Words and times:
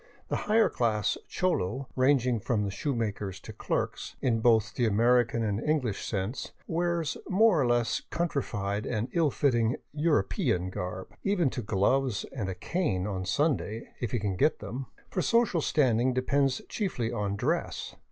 The 0.29 0.49
higher 0.49 0.67
class 0.67 1.15
cholo, 1.27 1.87
ranging 1.95 2.39
from 2.39 2.67
shoe 2.71 2.95
makers 2.95 3.39
to 3.41 3.53
clerks— 3.53 4.15
in 4.19 4.39
both 4.39 4.73
the 4.73 4.87
American 4.87 5.43
and 5.43 5.59
English 5.59 6.03
sense— 6.07 6.53
wears 6.67 7.17
more 7.29 7.61
or 7.61 7.67
less 7.67 8.01
countrified 8.09 8.87
and 8.87 9.09
ill 9.13 9.29
fitting" 9.29 9.75
European" 10.07 10.69
garb, 10.71 11.13
even 11.23 11.51
to 11.51 11.61
gloves 11.61 12.25
and 12.35 12.49
a 12.49 12.55
cane 12.55 13.05
on 13.05 13.27
Sunday, 13.27 13.89
if 13.99 14.09
he 14.09 14.17
can 14.17 14.35
get 14.37 14.57
them; 14.57 14.87
for 15.11 15.21
social 15.21 15.61
standing 15.61 16.15
depends 16.15 16.63
chiefly 16.67 17.11
on 17.13 17.35
dress. 17.35 17.93